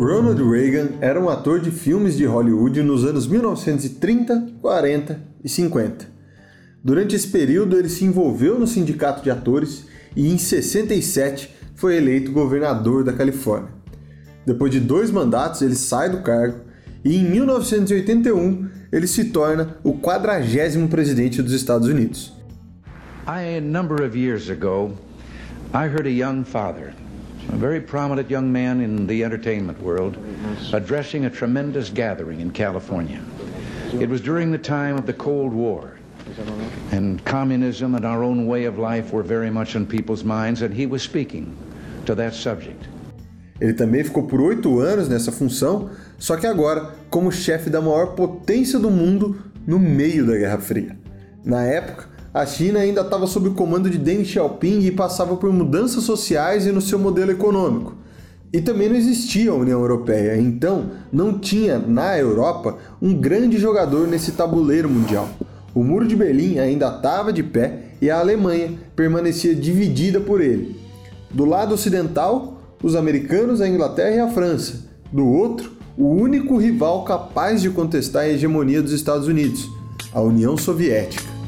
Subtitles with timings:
[0.00, 6.06] Ronald Reagan era um ator de filmes de Hollywood nos anos 1930, 40 e 50.
[6.82, 9.84] Durante esse período, ele se envolveu no sindicato de atores
[10.16, 13.68] e, em 67, foi eleito governador da Califórnia.
[14.46, 16.60] Depois de dois mandatos, ele sai do cargo
[17.04, 22.32] e, em 1981, ele se torna o quadragésimo presidente dos Estados Unidos.
[23.26, 24.92] I, a number of years ago,
[25.74, 26.94] I heard a young father
[27.48, 30.16] a very prominent young man in the entertainment world,
[30.72, 33.20] addressing a tremendous gathering in California.
[33.94, 35.98] It was during the time of the Cold War,
[36.92, 40.72] and communism and our own way of life were very much on people's minds, and
[40.72, 41.56] he was speaking
[42.06, 42.86] to that subject.
[43.60, 48.14] Ele também ficou por oito anos nessa função, só que agora como chefe da maior
[48.14, 49.36] potência do mundo
[49.66, 50.96] no meio da Guerra Fria.
[51.44, 55.52] Na época, a China ainda estava sob o comando de Deng Xiaoping e passava por
[55.52, 57.94] mudanças sociais e no seu modelo econômico.
[58.52, 64.06] E também não existia a União Europeia, então não tinha na Europa um grande jogador
[64.06, 65.28] nesse tabuleiro mundial.
[65.74, 70.80] O Muro de Berlim ainda estava de pé e a Alemanha permanecia dividida por ele.
[71.30, 74.88] Do lado ocidental, os americanos, a Inglaterra e a França.
[75.12, 79.68] Do outro, o único rival capaz de contestar a hegemonia dos Estados Unidos,
[80.12, 81.39] a União Soviética.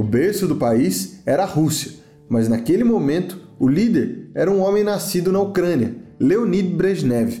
[0.00, 1.92] O berço do país era a Rússia,
[2.28, 7.40] mas naquele momento o líder era um homem nascido na Ucrânia, Leonid Brezhnev.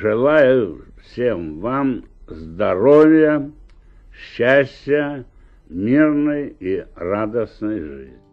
[0.00, 3.50] Желаю всем вам здоровья,
[4.10, 5.26] счастья,
[5.68, 8.24] мирной и радостной жизни.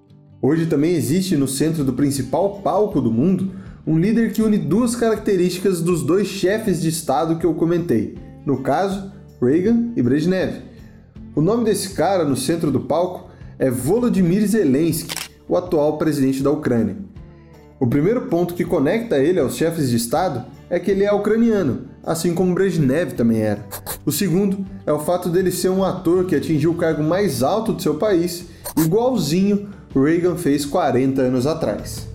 [0.42, 3.52] Hoje também existe no centro do principal palco do mundo
[3.86, 8.62] um líder que une duas características dos dois chefes de Estado que eu comentei, no
[8.62, 10.62] caso, Reagan e Brezhnev.
[11.36, 16.51] O nome desse cara no centro do palco é Volodymyr Zelensky, o atual presidente da
[16.51, 16.97] Ucrânia.
[17.81, 21.87] O primeiro ponto que conecta ele aos chefes de Estado é que ele é ucraniano,
[22.03, 23.65] assim como Brezhnev também era.
[24.05, 27.73] O segundo é o fato dele ser um ator que atingiu o cargo mais alto
[27.73, 32.07] do seu país, igualzinho Reagan fez 40 anos atrás.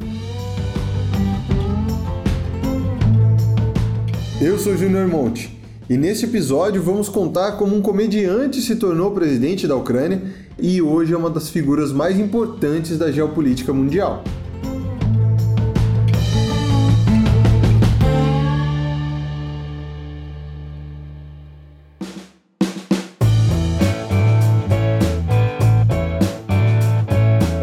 [4.40, 9.68] Eu sou Junior Monte e neste episódio vamos contar como um comediante se tornou presidente
[9.68, 10.22] da Ucrânia
[10.62, 14.24] e hoje é uma das figuras mais importantes da geopolítica mundial.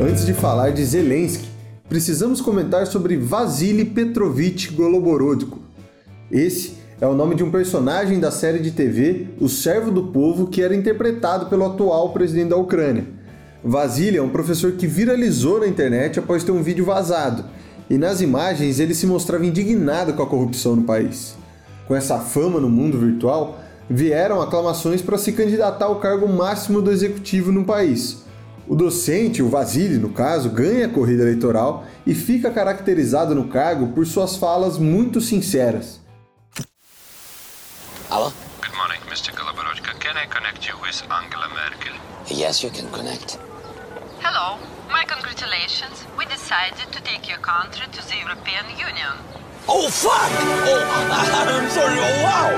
[0.03, 1.47] Antes de falar de Zelensky,
[1.89, 5.61] precisamos comentar sobre Vasily Petrovich Goloborodko.
[6.33, 10.49] Esse é o nome de um personagem da série de TV O Servo do Povo
[10.49, 13.07] que era interpretado pelo atual presidente da Ucrânia.
[13.63, 17.45] Vasily é um professor que viralizou na internet após ter um vídeo vazado,
[17.89, 21.37] e nas imagens ele se mostrava indignado com a corrupção no país.
[21.87, 26.91] Com essa fama no mundo virtual, vieram aclamações para se candidatar ao cargo máximo do
[26.91, 28.25] executivo no país.
[28.67, 33.89] O docente, o Vasily no caso, ganha a corrida eleitoral e fica caracterizado no cargo
[33.89, 36.08] por suas falas muito sinceras.
[38.11, 38.33] Hello?
[38.63, 39.35] Good morning, Mr.
[39.37, 40.01] Goloborodka.
[40.01, 41.93] Can I connect you with Angela Merkel?
[42.29, 43.37] Yes, you can connect.
[44.25, 44.57] Hello.
[44.91, 46.07] My congratulations.
[46.17, 49.13] We decided to take your country to the European Union.
[49.69, 50.33] Oh, fuck!
[50.73, 50.89] Oh,
[51.53, 51.99] I'm sorry.
[52.01, 52.49] Oh, wow!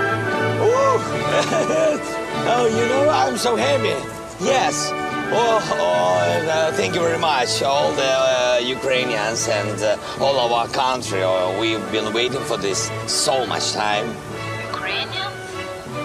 [0.63, 0.99] Ooh.
[2.55, 3.99] oh, you know, I'm so happy.
[4.39, 4.91] Yes.
[5.33, 10.53] Oh, oh uh, thank you very much, all the uh, Ukrainians and uh, all of
[10.53, 11.25] our country.
[11.25, 14.15] Uh, we've been waiting for this so much time.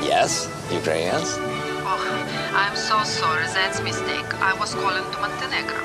[0.06, 1.40] Yes, Ukrainians.
[1.84, 1.98] Oh,
[2.54, 3.48] I'm so sorry.
[3.48, 4.28] That's mistake.
[4.40, 5.76] I was calling to Montenegro.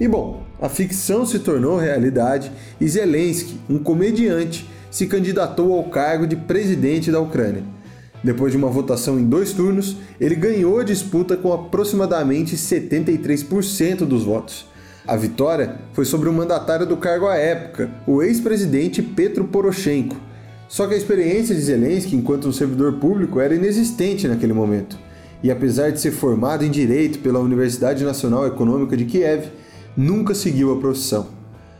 [0.00, 2.50] E bom, a ficção se tornou realidade
[2.80, 7.62] e Zelensky, um comediante, se candidatou ao cargo de presidente da Ucrânia.
[8.22, 14.24] Depois de uma votação em dois turnos, ele ganhou a disputa com aproximadamente 73% dos
[14.24, 14.66] votos.
[15.06, 20.16] A vitória foi sobre o mandatário do cargo à época, o ex-presidente Petro Poroshenko.
[20.66, 24.98] Só que a experiência de Zelensky enquanto um servidor público era inexistente naquele momento.
[25.42, 29.50] E apesar de ser formado em direito pela Universidade Nacional Econômica de Kiev,
[29.94, 31.26] nunca seguiu a profissão.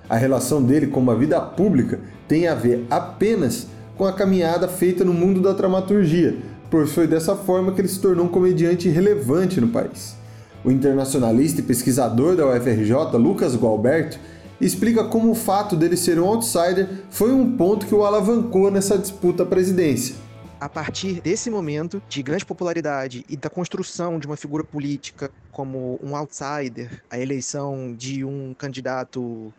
[0.06, 5.02] A relação dele com uma vida pública tem a ver apenas com a caminhada feita
[5.02, 6.36] no mundo da dramaturgia,
[6.70, 10.14] pois foi dessa forma que ele se tornou um comediante relevante no país.
[10.64, 14.18] O internacionalista e pesquisador da UFRJ, Lucas Gualberto,
[14.58, 18.96] explica como o fato dele ser um outsider foi um ponto que o alavancou nessa
[18.96, 20.16] disputa à presidência.
[20.58, 26.00] a partir desse momento de grande popularidade e da construção de uma figura política como
[26.02, 29.52] um outsider, a eleição de um candidato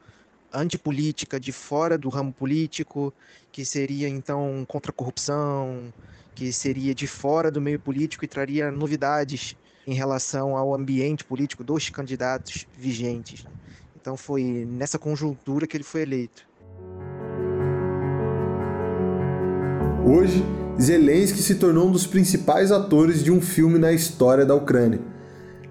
[0.52, 3.14] antipolítica de fora do ramo político,
[3.52, 5.94] que seria então contra a corrupção,
[6.34, 9.56] que seria de fora do meio político e traria novidades
[9.88, 13.46] em relação ao ambiente político dos candidatos vigentes.
[14.00, 16.48] Então foi nessa conjuntura que ele foi eleito.
[20.06, 20.44] Hoje,
[20.80, 25.00] Zelensky se tornou um dos principais atores de um filme na história da Ucrânia.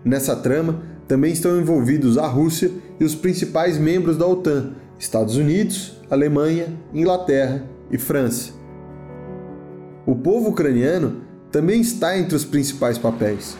[0.04, 6.00] Nessa trama, também estão envolvidos a Rússia e os principais membros da OTAN, Estados Unidos,
[6.10, 8.52] Alemanha, Inglaterra e França.
[10.06, 11.22] O povo ucraniano
[11.54, 13.56] também está entre os principais papéis,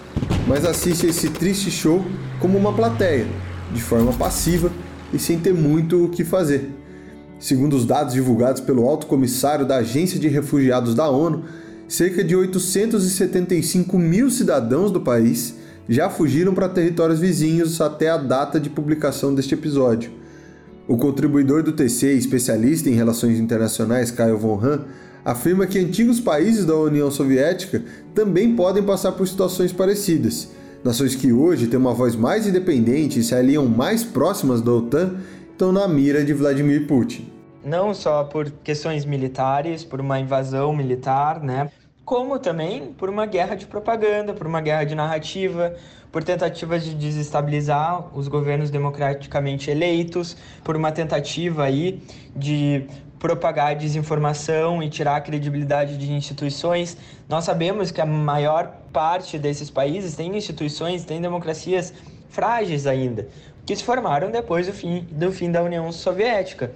[0.49, 2.05] mas assiste a esse triste show
[2.41, 3.25] como uma plateia,
[3.73, 4.69] de forma passiva
[5.13, 6.73] e sem ter muito o que fazer.
[7.39, 11.45] Segundo os dados divulgados pelo alto comissário da Agência de Refugiados da ONU,
[11.87, 15.55] cerca de 875 mil cidadãos do país
[15.89, 20.11] já fugiram para territórios vizinhos até a data de publicação deste episódio.
[20.89, 24.81] O contribuidor do TC, especialista em relações internacionais, Caio Von Hahn,
[25.25, 27.83] afirma que antigos países da União Soviética
[28.15, 30.51] também podem passar por situações parecidas.
[30.85, 35.17] Nações que hoje têm uma voz mais independente e se aliam mais próximas da OTAN
[35.51, 37.33] estão na mira de Vladimir Putin.
[37.65, 41.71] Não só por questões militares, por uma invasão militar, né?
[42.05, 45.75] Como também por uma guerra de propaganda, por uma guerra de narrativa,
[46.13, 52.03] por tentativas de desestabilizar os governos democraticamente eleitos, por uma tentativa aí
[52.37, 52.87] de
[53.19, 56.97] propagar desinformação e tirar a credibilidade de instituições.
[57.27, 61.95] Nós sabemos que a maior parte desses países tem instituições, tem democracias
[62.29, 63.27] frágeis ainda,
[63.65, 66.73] que se formaram depois do fim, do fim da União Soviética.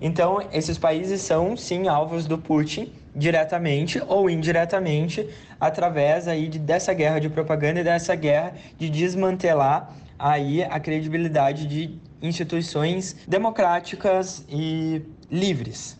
[0.00, 5.28] Então, esses países são sim alvos do Putin diretamente ou indiretamente
[5.60, 11.66] através aí de, dessa guerra de propaganda e dessa guerra de desmantelar aí a credibilidade
[11.66, 15.98] de instituições democráticas e livres.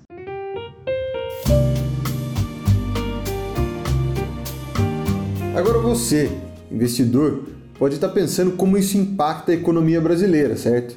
[5.54, 6.30] Agora você,
[6.70, 7.48] investidor,
[7.78, 10.96] pode estar pensando como isso impacta a economia brasileira, certo?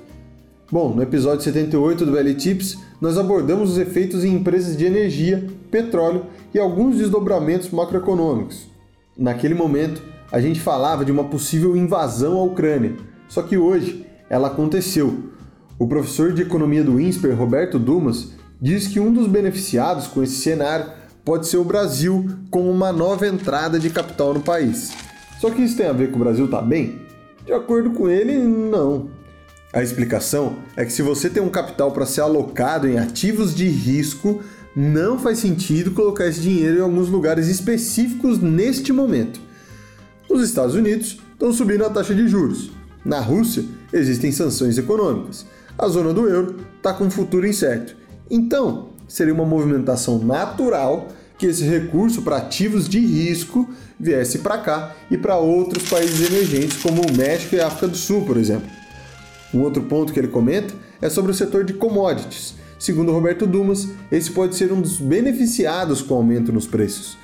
[0.71, 5.45] Bom, no episódio 78 do VL Tips, nós abordamos os efeitos em empresas de energia,
[5.75, 8.67] petróleo e alguns desdobramentos macroeconômicos.
[9.17, 10.01] Naquele momento,
[10.31, 12.95] a gente falava de uma possível invasão à Ucrânia,
[13.27, 15.31] só que hoje ela aconteceu.
[15.77, 18.31] O professor de economia do INSPER, Roberto Dumas,
[18.61, 20.85] diz que um dos beneficiados com esse cenário
[21.25, 24.93] pode ser o Brasil como uma nova entrada de capital no país.
[25.41, 27.01] Só que isso tem a ver com o Brasil tá bem?
[27.45, 29.09] De acordo com ele, não.
[29.73, 33.67] A explicação é que se você tem um capital para ser alocado em ativos de
[33.67, 34.41] risco,
[34.75, 39.39] não faz sentido colocar esse dinheiro em alguns lugares específicos neste momento.
[40.29, 42.71] Nos Estados Unidos, estão subindo a taxa de juros.
[43.05, 43.63] Na Rússia,
[43.93, 45.45] existem sanções econômicas.
[45.77, 47.95] A zona do euro está com um futuro incerto.
[48.29, 53.69] Então, seria uma movimentação natural que esse recurso para ativos de risco
[53.99, 57.97] viesse para cá e para outros países emergentes, como o México e a África do
[57.97, 58.69] Sul, por exemplo.
[59.53, 62.55] Um outro ponto que ele comenta é sobre o setor de commodities.
[62.77, 67.17] Segundo Roberto Dumas, esse pode ser um dos beneficiados com o aumento nos preços.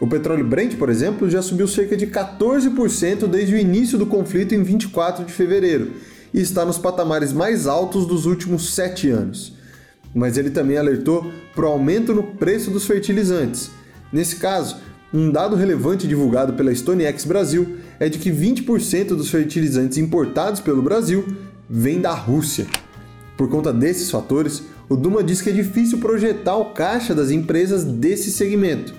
[0.00, 4.54] O petróleo Brent, por exemplo, já subiu cerca de 14% desde o início do conflito
[4.54, 5.92] em 24 de fevereiro
[6.32, 9.54] e está nos patamares mais altos dos últimos sete anos.
[10.14, 13.70] Mas ele também alertou para o aumento no preço dos fertilizantes.
[14.12, 14.78] Nesse caso,
[15.12, 20.82] um dado relevante divulgado pela StoneX Brasil é de que 20% dos fertilizantes importados pelo
[20.82, 21.24] Brasil
[21.68, 22.66] vem da Rússia.
[23.36, 27.84] Por conta desses fatores, o Duma diz que é difícil projetar o caixa das empresas
[27.84, 28.92] desse segmento.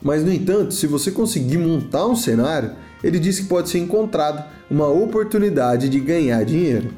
[0.00, 2.72] Mas, no entanto, se você conseguir montar um cenário,
[3.04, 6.90] ele diz que pode ser encontrada uma oportunidade de ganhar dinheiro.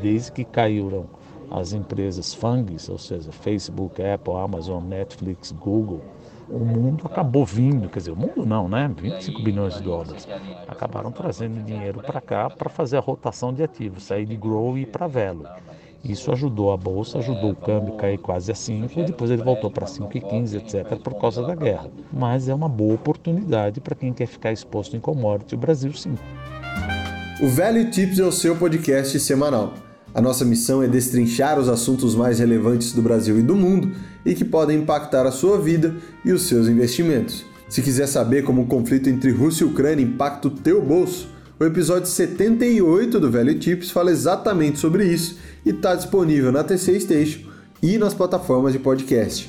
[0.00, 1.04] Desde que caíram
[1.50, 6.00] as empresas FANGs, ou seja, Facebook, Apple, Amazon, Netflix, Google,
[6.48, 8.90] o mundo acabou vindo, quer dizer, o mundo não, né?
[8.98, 10.26] 25 bilhões de dólares.
[10.66, 14.82] Acabaram trazendo dinheiro para cá para fazer a rotação de ativos, sair de grow e
[14.82, 15.46] ir para velo.
[16.04, 19.42] Isso ajudou a bolsa, ajudou o câmbio a cair quase a 5 e depois ele
[19.42, 21.88] voltou para 5,15, etc., por causa da guerra.
[22.12, 25.54] Mas é uma boa oportunidade para quem quer ficar exposto em commodity.
[25.54, 26.16] O Brasil, sim.
[27.40, 29.74] O Value Tips é o seu podcast semanal.
[30.14, 33.92] A nossa missão é destrinchar os assuntos mais relevantes do Brasil e do mundo
[34.26, 37.46] e que podem impactar a sua vida e os seus investimentos.
[37.68, 41.28] Se quiser saber como o conflito entre Rússia e Ucrânia impacta o teu bolso,
[41.62, 46.98] o episódio 78 do Velho Tips fala exatamente sobre isso e está disponível na TC
[46.98, 47.48] Station
[47.80, 49.48] e nas plataformas de podcast.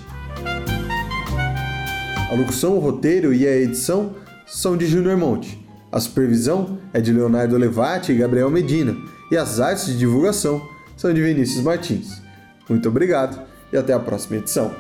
[2.29, 4.13] A locução, o roteiro e a edição
[4.46, 5.60] são de Júnior Monte.
[5.91, 8.96] A supervisão é de Leonardo Levati e Gabriel Medina,
[9.32, 10.62] e as artes de divulgação
[10.96, 12.22] são de Vinícius Martins.
[12.70, 13.41] Muito obrigado
[13.72, 14.72] e até a próxima edição.